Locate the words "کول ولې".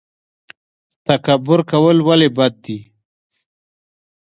1.71-2.29